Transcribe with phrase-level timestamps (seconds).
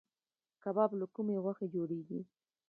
[0.63, 2.19] کباب له کومې غوښې جوړیږي؟